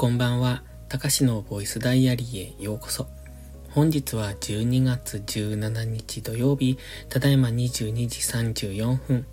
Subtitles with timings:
[0.00, 0.62] こんばんは。
[0.88, 3.06] たかしのボイスダイアリーへようこそ。
[3.72, 6.78] 本日は12月17日土曜日、
[7.10, 8.20] ただいま22時
[8.72, 9.26] 34分。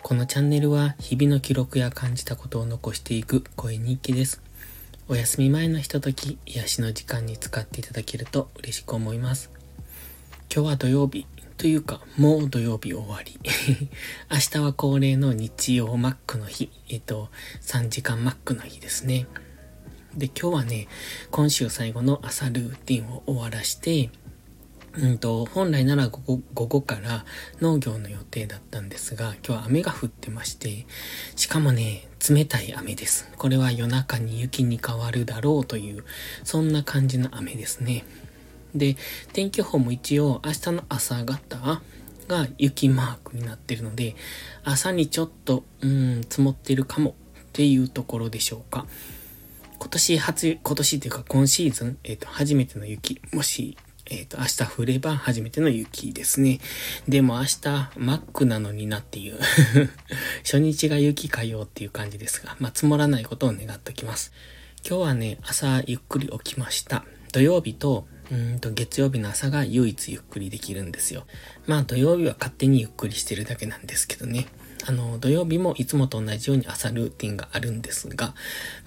[0.00, 4.40] このチャンネルは日々の記録や感じたことを残していく声日記です。
[5.08, 9.50] お休み前のひととき、癒しの時間に使っていただけると嬉しく思います。
[10.50, 11.26] 今日は土曜日、
[11.58, 13.38] というか、もう土曜日終わり。
[14.32, 16.70] 明日は恒例の日曜マックの日。
[16.88, 17.28] えっと、
[17.60, 19.26] 3時間マックの日ですね。
[20.16, 20.88] で、今日はね、
[21.30, 24.10] 今週最後の朝ルーティンを終わらして、
[24.94, 27.24] うんと、本来なら午後午後から
[27.62, 30.86] 農業の予定だったんですが、今日は雨が降ってまして、
[31.34, 33.30] しかもね、冷たい雨です。
[33.38, 36.04] これは夜中に雪に変わるだろうという、
[36.44, 38.04] そんな感じの雨ですね。
[38.74, 38.96] で、
[39.32, 41.80] 天気予報も一応明日の朝方
[42.28, 44.14] が雪マークになってるので、
[44.62, 47.14] 朝にちょっと、うん、積もってるかもっ
[47.54, 48.86] ていうところでしょうか。
[49.82, 53.20] 今年初、今年というか今シーズン、えっ、ー、と、初めての雪。
[53.32, 56.60] もし、えっ、ー、と、明日降れば初めての雪ですね。
[57.08, 59.40] でも明日、マックなのになっていう。
[60.46, 64.32] 初日が雪かよっていう感じですが、まあ、積もらないことを願っておきます。
[64.88, 67.04] 今日はね、朝ゆっくり起きました。
[67.32, 71.24] 土曜日と、うんと月曜日の朝が唯一ゆっくりできるんですよ。
[71.66, 74.46] まあ土曜日は勝手にゆっくりしてるだけなんですけどね。
[74.84, 78.34] あの、土曜日もいつもと同じように朝ルーティンがあるんですが、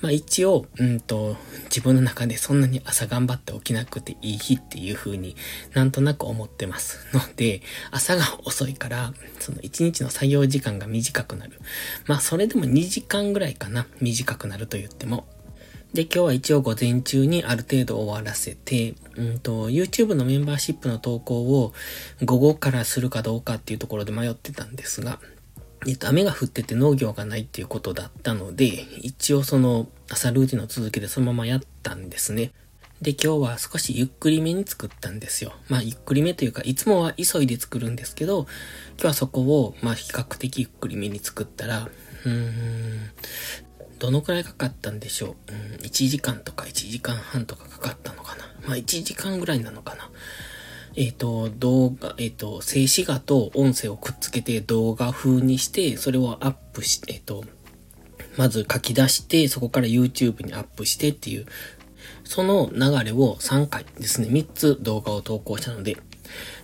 [0.02, 5.36] まあ一応、うんと、自分の中でそんなに朝頑張って起きなくていい日っていう風に
[5.74, 7.62] なんとなく思ってますので、
[7.92, 11.62] 朝が遅いから、その一日の作業時間が短くなる。
[12.08, 15.26] まあそれでも2時間ぐらいかな、短くなると言っても。
[15.96, 21.72] で、今日は一応午前中にある程度終わらせて、うんと、YouTube のメンバーシップの投稿を
[22.26, 25.20] 午後からするかどうかっていうところで迷ってたんですが、
[25.88, 32.52] えっと、雨が降ってて農業がないっていうことだったので、一応その朝ルーティンの続きでそのままやったんですね。
[33.02, 35.54] で、今日は少しゆっくりめに作ったんですよ。
[35.70, 38.48] まあ、ゆっくりめというか、いつもは急いで作るんですけど、
[38.96, 41.88] 今日はそこを、まあ、比較的ゆっくりめに作ったら、
[42.26, 43.12] うーん、
[44.00, 45.52] どのくらいかかったんでしょう？
[45.52, 48.44] うん、1時間とか1時間半とかかかったのかな？
[48.68, 50.10] まあ、1時間ぐらいなのかな？
[50.98, 57.44] えっ、ー、と、動画、えっ、ー、と、静止画と音声をくっつけて動画風にして、それをアップし、えっ、ー、と、
[58.38, 61.48] まず書き出して、そこから YouTube にアップしてっていう、
[62.24, 65.98] その流れを3回ですね、3つ動画を投稿したので、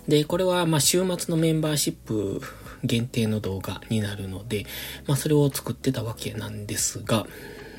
[0.08, 2.40] で、これは、ま、週末のメンバーシップ
[2.84, 4.66] 限定の動画になるので、
[5.06, 7.26] まあ、それを作ってたわけなんですが、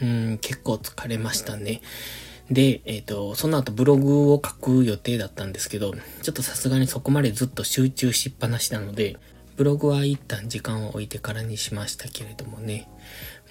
[0.01, 1.81] うん、結構疲れましたね。
[2.49, 9.17] で、えっ、ー、と、その後ブログを書く予定だったんですけど、ちょっとさすがにそこまでずっと集中しっぱなしなので、
[9.55, 12.89] ブログは一旦時間を置いてからにしましたけれどもね。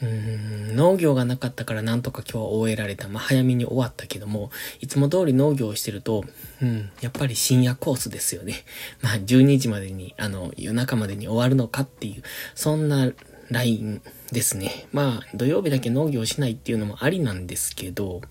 [0.00, 3.08] うーん、農業がなかったからなんとか今日は終えられた。
[3.08, 6.24] まあ、早めに終わったけども、いつも通り農業をしてると、
[6.60, 8.64] うん、やっぱり深夜コースですよね。
[9.00, 12.22] まあ、12時までに、あの、夜中までに終わるのかっていう、
[12.54, 13.12] そんな
[13.50, 14.02] ライン
[14.32, 14.86] ですね。
[14.92, 18.22] まあ、土曜日だけ農業しないっていうのもありなんですけど、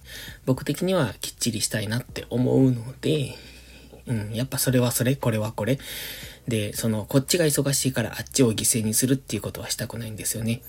[0.46, 3.36] 僕的にはきっちりしたいなって思うので、
[4.08, 5.80] うん、やっぱそれはそれ、これはこれ。
[6.48, 10.62] で、その、こっちが忙しいからあっちを犠牲にするっていうことはしたくないんですよね。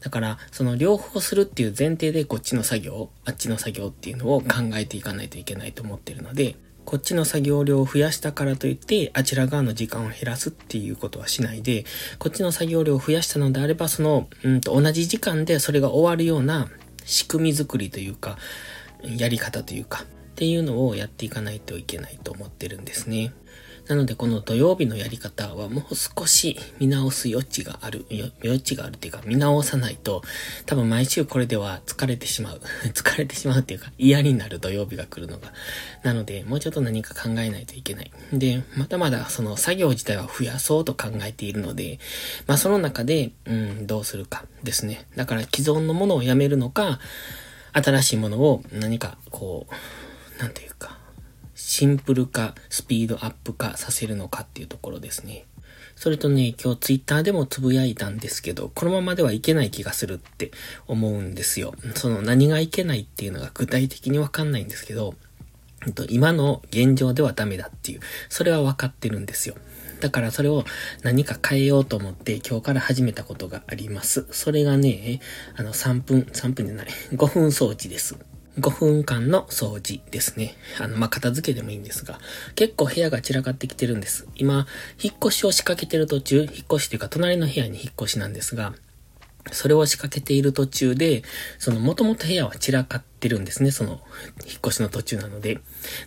[0.00, 11.84] だから、その両方するっていう前提でこっちの作業、あっちの作業っていうのを考えていかないといけないと思ってるので、こっちの作業量を増やしたからといって、あちら側の時間を減らすっていうことはしないで、
[12.18, 16.68] こっちの作業量を増やしたのであれば、その、うんと同じ時間でそれが終わるような
[17.04, 18.36] 仕組み作りというか、
[19.02, 23.32] やり方というか、っていうのをやっていかないといけないと思ってるんですね。
[23.88, 28.06] なのでこの土曜日のやり方はもう少し見直す余地がある、
[28.42, 30.22] 余地があるっていうか見直さないと
[30.66, 32.60] 多分毎週これでは疲れてしまう。
[32.94, 35.52] 疲れてしまうっていうか嫌になる土曜日が来るのが。
[36.02, 38.10] なのでもうちょっと何か考えないといけない。
[38.32, 41.98] で、まだまだその作業自体は増やそうと考えているので、
[42.46, 45.06] まあその中で、うん、どうするかですね。
[45.16, 47.00] だから既存のものをやめるのか、
[47.72, 50.98] 新しいものを何かこう、なんていうか、
[51.66, 55.46] シンプル化、スピードアップ化させるのかっていうところですね。
[55.96, 60.50] それとね、今日ツイッターでもつぶやいたんですけど、このままではいけない気がするって
[60.86, 61.74] 思うんですよ。
[61.94, 65.14] その何がいけないっていうのが具体的にわかんないんですけど、
[66.10, 69.56] 今の現状ではダメだっていう、それはわかってるんですよ。
[70.00, 70.66] だからそれを
[71.02, 74.26] 何か変えようと思って今日から始めたことがあります。
[74.32, 75.20] それがね、
[75.56, 78.16] あの3分、3分じゃない、5分掃除です。
[78.58, 80.54] 5分間の掃除ですね。
[80.80, 82.20] あの、まあ、片付けでもいいんですが、
[82.54, 84.28] 結構部屋が散らかってきてるんです。
[84.36, 84.66] 今、
[85.02, 88.74] 引っ越しを仕掛けてる途中、引っ越しというか隣の部屋に引っ越しなんですが、
[89.52, 91.22] それを仕掛けている途中で、
[91.58, 93.72] その元々部屋は散らかってるんですね。
[93.72, 94.00] その、
[94.46, 95.58] 引っ越しの途中なので。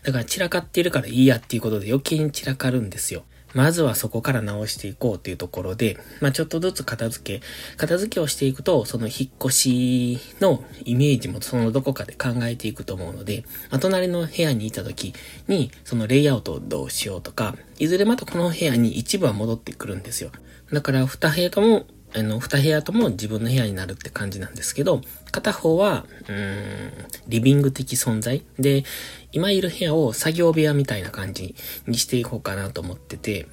[0.04, 3.26] だから散らかっているからいいやっていうことで余計に散らかるんですよ。
[3.58, 7.46] まずはそこから直していこうっていうところで、まあちょっとずつ片付け、
[7.76, 15.16] 片付けをしていくと、その引っ越しのイメージもそのどこかで考えていくと思うので、まあ隣の部屋にいた時
[15.48, 20.30] に、そのレイアウトをどうしようとか、いずれまたこの部屋に一部は戻ってくるんですよ。
[20.72, 21.88] だから二部屋とも
[22.18, 26.92] あの、二部屋とも自分の部屋になるって感じなんですけど、片方は、うん、
[27.28, 28.84] リビング的存在で、
[29.32, 31.56] 今いる部屋を作業部屋みたいな感じ
[31.86, 33.48] にしていこうかなと思ってて、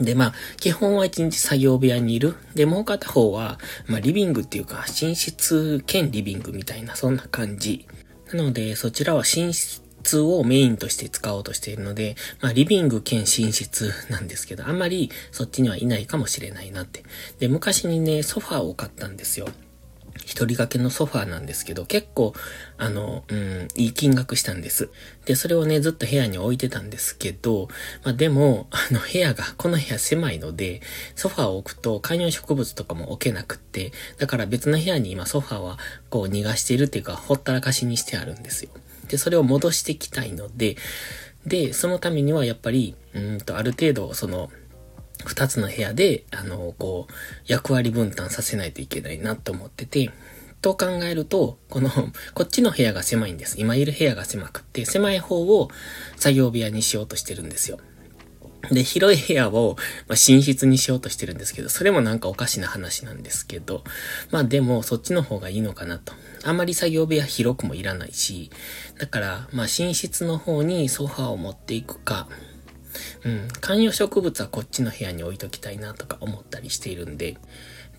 [0.00, 2.34] で、まあ、基本は一日作業部屋にいる。
[2.54, 7.86] で、もう片方は、まあ、リビングっていうか、寝室兼リビングみたいな、そんな感じ。
[8.32, 9.83] なので、そちらは寝室
[10.20, 17.04] をメインとして使おうとしているので、まあ、リビング兼寝室なんですけど、あんまりそっちにはいないかもしれないなって。
[17.38, 19.48] で、昔にね、ソファーを買ったんですよ。
[20.24, 22.32] 一人掛けのソファーなんですけど、結構、
[22.78, 24.90] あの、うん、いい金額したんです。
[25.26, 27.68] で、それをね、ずっと部屋に置いてたんですけど、
[28.04, 30.80] まあでも、あの、部屋が、この部屋狭いので、
[31.14, 35.78] ソファーを置くと観葉植物とかも置けなくって、だから別の部屋に今ソファーは、
[36.10, 38.70] こう逃がしているっていうか、ほったらかしにしてあるんですよ。
[39.08, 40.76] で、それを戻していきたいので、
[41.46, 44.50] で、そのためにはやっぱり、うんと、ある程度、その、
[45.24, 47.12] 二つの部屋で、あの、こう、
[47.46, 50.10] 役割分担させないといけないなと思ってて、
[50.60, 51.90] と考えると、この、
[52.34, 53.60] こっちの部屋が狭いんです。
[53.60, 55.70] 今いる部屋が狭くって、狭い方を
[56.16, 57.78] 作業部屋にしようとしてるんですよ。
[58.70, 59.76] で、広い部屋を、
[60.08, 63.84] まあ、寝室にしようとしてるんですけど、それもなんかおかしな話なんですけど、
[64.30, 66.12] まあでも、そっちの方がいいのかなと。
[66.44, 68.50] あんまり作業部屋広くもいらないし、
[68.98, 72.28] だから、まあ寝室の方にソファーを持っていくか、
[73.24, 77.36] うん、観葉植物はこっちの部屋に置いときたいなとか思ったりしているんで、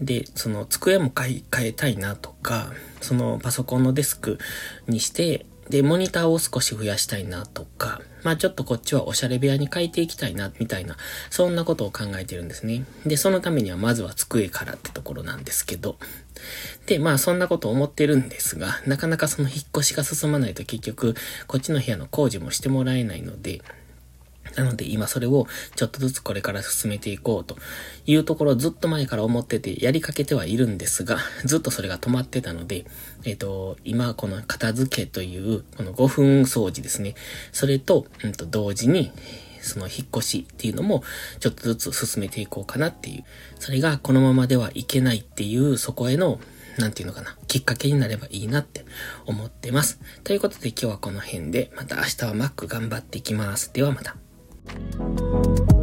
[0.01, 2.71] で、その机も買い変えたいなとか、
[3.01, 4.39] そのパソコンのデスク
[4.87, 10.97] にして、で、モニターを少し増やしたいなとか、まあちょっとこっちはおしゃれ部屋に変えていきたいな、みたいな、
[11.29, 12.83] そんなことを考えてるんですね。
[13.05, 15.97] で、そのためにはまずは机からってところなんですけど。
[16.87, 21.13] で、まあそんなこと思ってるんですが、なかなかその引っ越しが進まないと結局、
[21.45, 23.61] こっちの部屋の工事もしてもらえないので、
[24.55, 27.57] なので今それをちょっとずつこれから進めていこうと
[28.05, 32.85] いうところずっと前から思っててやりかけてはいるんですが、 ずっとそれが止まってたので、
[33.23, 37.15] えっ、と、今この片付けというこの5分掃除ですね。
[37.51, 39.11] それと、うんと同時に、
[39.61, 41.03] その引っ越しっていうのも
[41.39, 43.23] ちょっとずつ進めていこうかなっていう。
[43.59, 46.39] それがこのままではいけないっていうそこへの
[46.77, 48.85] なんていうのかな、きっかけになればいいなって
[49.25, 49.99] 思ってます。
[50.23, 53.71] ということで今日はこの辺で、また明日は Mac 頑張っていきます。
[53.73, 54.24] ではまた。
[54.67, 55.74] Thank you.